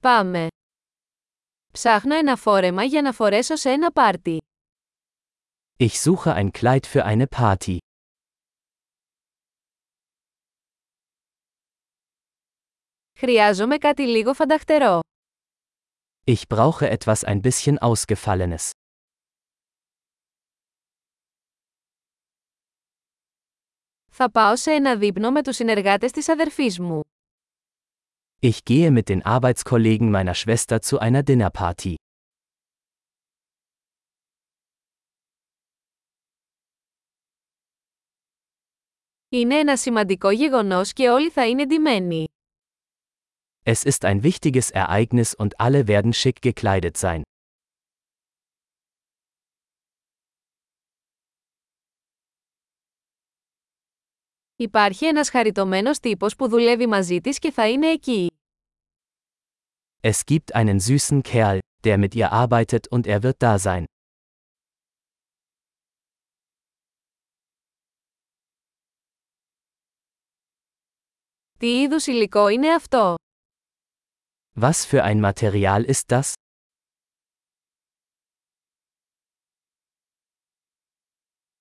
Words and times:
Πάμε. 0.00 0.46
Ψάχνω 1.72 2.14
ένα 2.14 2.36
φόρεμα 2.36 2.84
για 2.84 3.02
να 3.02 3.12
φορέσω 3.12 3.56
σε 3.56 3.70
ένα 3.70 3.92
πάρτι. 3.92 4.38
Ich 5.76 6.00
suche 6.04 6.32
ein 6.34 6.50
Kleid 6.60 6.80
für 6.92 7.02
eine 7.04 7.24
Party. 7.36 7.76
Χρειάζομαι 13.18 13.76
κάτι 13.76 14.02
λίγο 14.02 14.32
φανταχτερό. 14.34 15.00
Ich 16.24 16.42
brauche 16.54 16.96
etwas 16.98 17.24
ein 17.24 17.40
bisschen 17.40 17.74
ausgefallenes. 17.78 18.70
Θα 24.10 24.30
πάω 24.30 24.56
σε 24.56 24.70
ένα 24.70 24.96
δείπνο 24.96 25.30
με 25.30 25.42
τους 25.42 25.56
συνεργάτες 25.56 26.12
της 26.12 26.28
αδερφής 26.28 26.78
μου. 26.78 27.00
Ich 28.39 28.65
gehe 28.65 28.91
mit 28.91 29.07
den 29.07 29.21
Arbeitskollegen 29.25 30.11
meiner 30.11 30.33
Schwester 30.33 30.81
zu 30.81 30.99
einer 30.99 31.23
Dinnerparty. 31.23 31.95
Είναι 39.29 39.59
ένα 39.59 39.77
σημαντικό 39.77 40.31
γεγονός 40.31 40.93
και 40.93 41.09
όλοι 41.09 41.29
θα 41.29 41.47
είναι 41.47 41.65
ντυμένοι. 41.65 42.27
Es 43.65 43.83
ist 43.85 44.03
ein 44.03 44.21
wichtiges 44.23 44.71
Ereignis 44.71 45.33
und 45.35 45.53
alle 45.57 45.87
werden 45.87 46.13
schick 46.13 46.41
gekleidet 46.41 46.97
sein. 46.97 47.21
Υπάρχει 54.57 55.05
ένας 55.05 55.29
χαριτωμένος 55.29 55.99
τύπος 55.99 56.35
που 56.35 56.47
δουλεύει 56.49 56.87
μαζί 56.87 57.21
της 57.21 57.39
και 57.39 57.51
θα 57.51 57.69
είναι 57.69 57.87
εκεί. 57.87 58.27
Es 60.01 60.19
gibt 60.25 60.51
einen 60.53 60.79
süßen 60.79 61.21
Kerl, 61.21 61.57
der 61.83 61.97
mit 61.97 62.15
ihr 62.15 62.29
arbeitet 62.31 62.87
und 62.91 63.05
er 63.07 63.19
wird 63.21 63.37
da 63.39 63.57
sein. 63.57 63.83
Τι 71.59 71.81
είδους 71.81 72.07
υλικό 72.07 72.47
είναι 72.47 72.73
αυτό? 72.73 73.15
Was 74.59 74.85
für 74.91 75.03
ein 75.03 75.19
Material 75.31 75.83
ist 75.85 76.07
das? 76.07 76.33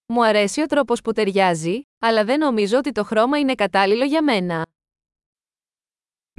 Μου 0.07 0.25
αρέσει 0.25 0.63
ο 0.63 0.67
τρόπος 0.67 1.01
που 1.01 1.13
ταιριάζει, 1.13 1.83
αλλά 1.99 2.25
δεν 2.25 2.39
νομίζω 2.39 2.79
ότι 2.79 2.93
το 2.93 3.05
χρώμα 3.05 3.39
είναι 3.39 3.55
κατάλληλο 3.55 4.05
για 4.05 4.23
μένα. 4.23 4.67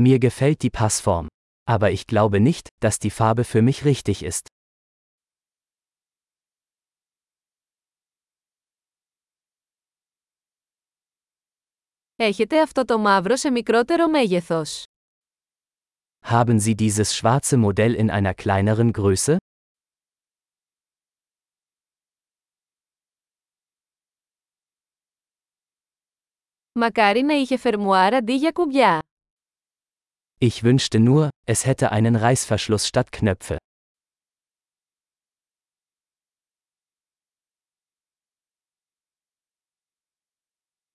Mir 0.01 0.17
gefällt 0.17 0.55
die 0.63 0.69
Passform. 0.79 1.25
Aber 1.71 1.91
ich 1.91 2.05
glaube 2.11 2.39
nicht, 2.39 2.67
dass 2.85 2.97
die 2.99 3.11
Farbe 3.11 3.43
für 3.43 3.61
mich 3.61 3.83
richtig 3.85 4.21
ist. 4.23 4.47
Έχετε 12.15 12.61
αυτό 12.61 12.85
το 12.85 12.97
μαύρο 12.99 13.35
σε 13.35 13.49
μικρότερο 13.51 14.07
μέγεθος. 14.09 14.83
Haben 16.25 16.59
Sie 16.59 16.75
dieses 16.75 17.15
schwarze 17.15 17.57
Modell 17.57 17.93
in 17.95 18.09
einer 18.09 18.33
kleineren 18.33 18.91
Größe? 18.91 19.35
Μακάρι 26.77 27.21
να 27.21 27.33
είχε 27.33 27.57
φερμουάρ 27.57 28.13
αντί 28.13 28.35
για 28.35 28.51
κουμπιά. 28.51 29.01
Ich 30.39 30.63
wünschte 30.63 30.99
nur, 30.99 31.27
es 31.45 31.65
hätte 31.65 31.91
einen 31.91 32.15
Reißverschluss 32.15 32.87
statt 32.87 33.09
Knöpfe. 33.11 33.55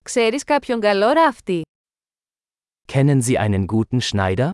Ξέρεις 0.03 0.43
κάποιον 0.43 0.79
καλό 0.79 1.11
ράφτη. 1.11 1.61
Kennen 2.93 3.21
Sie 3.21 3.37
einen 3.37 3.65
guten 3.65 4.01
Schneider? 4.01 4.49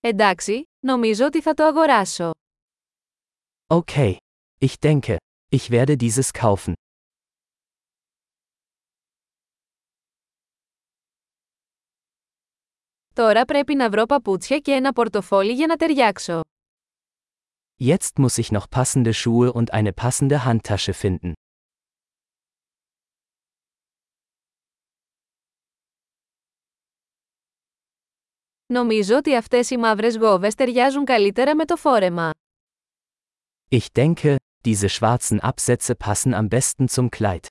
Εντάξει, 0.00 0.62
νομίζω 0.86 1.26
ότι 1.26 1.42
θα 1.42 1.54
το 1.54 1.64
αγοράσω. 1.64 2.30
Okay. 3.66 4.16
Ich 4.60 4.74
denke, 4.80 5.16
ich 5.48 5.70
werde 5.70 5.96
dieses 5.96 6.32
kaufen. 6.32 6.72
Τώρα 13.14 13.44
πρέπει 13.44 13.74
να 13.74 13.90
βρω 13.90 14.06
παπούτσια 14.06 14.58
και 14.58 14.72
ένα 14.72 14.92
πορτοφόλι 14.92 15.52
για 15.52 15.66
να 15.66 15.76
ταιριάξω. 15.76 16.40
Jetzt 17.80 18.18
muss 18.18 18.38
ich 18.38 18.50
noch 18.52 18.68
passende 18.70 19.12
Schuhe 19.12 19.52
und 19.52 19.72
eine 19.72 19.92
passende 19.92 20.44
Handtasche 20.44 20.92
finden. 20.92 21.32
Νομίζω 28.66 29.16
ότι 29.16 29.36
αυτές 29.36 29.70
οι 29.70 29.76
μαύρες 29.76 30.16
γόβες 30.16 30.54
ταιριάζουν 30.54 31.04
καλύτερα 31.04 31.54
με 31.54 31.64
το 31.64 31.76
φόρεμα. 31.76 32.30
Ich 33.70 33.86
denke, 33.92 34.36
diese 34.64 34.88
schwarzen 34.88 35.40
Absätze 35.40 35.94
passen 35.94 36.34
am 36.34 36.48
besten 36.48 36.88
zum 36.88 37.10
Kleid. 37.10 37.46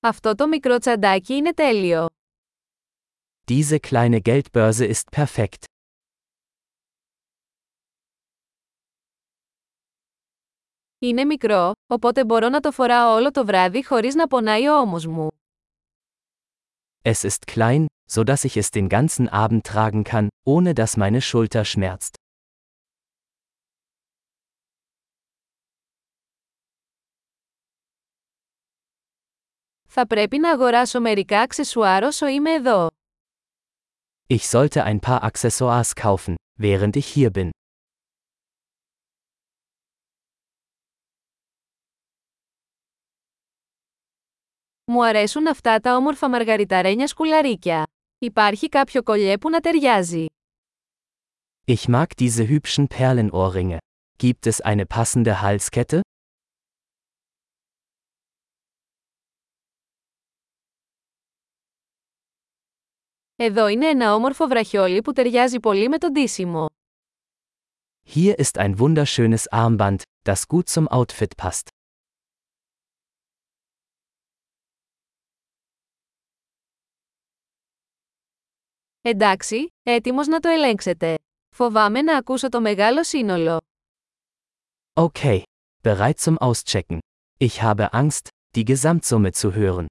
Αυτό 0.00 0.34
το 0.34 0.46
μικρό 0.46 0.78
τσαντάκι 0.78 1.34
είναι 1.34 1.54
τέλειο. 1.54 2.06
Diese 3.50 3.78
kleine 3.90 4.20
Geldbörse 4.22 4.92
ist 4.92 5.16
perfekt. 5.16 5.64
Είναι 10.98 11.24
μικρό, 11.24 11.72
οπότε 11.86 12.24
μπορώ 12.24 12.48
να 12.48 12.60
το 12.60 12.70
φοράω 12.72 13.14
όλο 13.14 13.30
το 13.30 13.44
βράδυ 13.44 13.84
χωρίς 13.84 14.14
να 14.14 14.26
πονάει 14.26 14.68
ο 14.68 14.78
ώμος 14.78 15.06
μου. 15.06 15.28
Es 17.02 17.28
ist 17.28 17.50
klein, 17.54 17.84
so 18.08 18.24
dass 18.24 18.44
ich 18.44 18.56
es 18.56 18.70
den 18.70 18.88
ganzen 18.88 19.28
Abend 19.28 19.64
tragen 19.66 20.04
kann, 20.04 20.28
ohne 20.44 20.74
dass 20.74 20.96
meine 20.96 21.20
Schulter 21.20 21.64
schmerzt. 21.64 22.14
Θα 29.94 30.06
πρέπει 30.06 30.38
να 30.38 30.50
αγοράσω 30.50 31.00
μερικά 31.00 31.40
αξεσουάρ 31.40 32.04
όσο 32.04 32.26
είμαι 32.26 32.50
εδώ. 32.52 32.86
Ich 34.26 34.48
sollte 34.48 34.84
ein 34.84 35.00
paar 35.00 35.22
Accessoires 35.30 35.94
kaufen, 35.94 36.34
während 36.58 36.96
ich 36.96 37.06
hier 37.06 37.30
bin. 37.30 37.50
Μου 44.84 45.04
αρέσουν 45.04 45.46
αυτά 45.46 45.80
τα 45.80 45.96
όμορφα 45.96 46.28
μαργαριταρένια 46.28 47.06
σκουλαρίκια. 47.06 47.86
Υπάρχει 48.18 48.68
κάποιο 48.68 49.02
κολλιέ 49.02 49.38
που 49.38 49.50
να 49.50 49.60
ταιριάζει. 49.60 50.26
Ich 51.66 51.88
mag 51.88 52.06
diese 52.18 52.46
hübschen 52.48 52.86
Perlenohrringe. 52.88 53.78
Gibt 54.18 54.46
es 54.46 54.60
eine 54.60 54.84
passende 54.86 55.40
Halskette? 55.40 56.00
Εδώ 63.36 63.66
είναι 63.68 63.86
ένα 63.86 64.14
όμορφο 64.14 64.46
βραχιόλι 64.46 65.02
που 65.02 65.12
ταιριάζει 65.12 65.60
πολύ 65.60 65.88
με 65.88 65.98
το 65.98 66.10
ντύσιμο. 66.10 66.66
Hier 68.14 68.34
ist 68.38 68.58
ein 68.58 68.78
wunderschönes 68.78 69.46
Armband, 69.50 70.02
das 70.28 70.46
gut 70.48 70.68
zum 70.68 70.88
Outfit 70.88 71.36
passt. 71.36 71.68
Εντάξει, 79.06 79.66
έτοιμος 79.82 80.26
να 80.26 80.40
το 80.40 80.48
ελέγξετε. 80.48 81.14
Φοβάμαι 81.54 82.02
να 82.02 82.16
ακούσω 82.16 82.48
το 82.48 82.60
μεγάλο 82.60 83.04
σύνολο. 83.04 83.60
Okay. 85.00 85.42
Bereit 85.82 86.18
zum 86.24 86.36
Auschecken. 86.38 86.98
Ich 87.38 87.62
habe 87.62 87.92
Angst, 87.92 88.28
die 88.56 88.64
Gesamtsumme 88.64 89.32
zu 89.32 89.52
hören. 89.54 89.86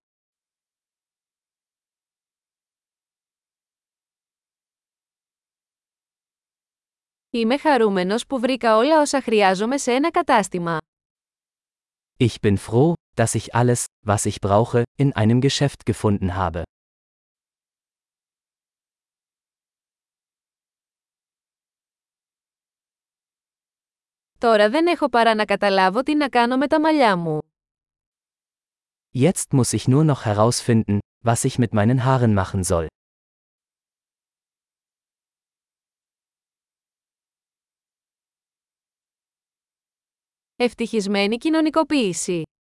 Είμαι 7.29 7.57
χαρούμενος 7.57 8.25
που 8.25 8.39
βρήκα 8.39 8.77
όλα 8.77 9.01
όσα 9.01 9.21
χρειάζομαι 9.21 9.77
σε 9.77 9.91
ένα 9.91 10.11
κατάστημα. 10.11 10.77
Ich 12.19 12.35
bin 12.41 12.57
froh, 12.57 12.93
dass 13.15 13.33
ich 13.35 13.55
alles, 13.55 13.83
was 14.05 14.25
ich 14.25 14.39
brauche, 14.41 14.83
in 15.03 15.11
einem 15.13 15.39
Geschäft 15.41 15.85
gefunden 15.85 16.35
habe. 16.35 16.61
Τώρα 24.46 24.70
δεν 24.70 24.86
έχω 24.86 25.08
παρά 25.08 25.34
να 25.34 25.44
καταλάβω 25.44 26.02
τι 26.02 26.14
να 26.14 26.28
κάνω 26.28 26.56
με 26.56 26.66
τα 26.66 26.80
μαλλιά 26.80 27.16
μου. 27.16 27.40
Jetzt 29.14 29.50
muss 29.50 29.72
ich 29.72 29.84
nur 29.88 30.04
noch 30.04 30.24
herausfinden, 30.24 30.98
was 31.24 31.44
ich 31.44 31.58
mit 31.58 31.72
meinen 31.72 32.04
Haaren 32.04 32.34
machen 32.34 32.62
soll. 32.64 32.86
Ευτυχισμένη 40.56 41.36
κοινωνικοποίηση. 41.36 42.46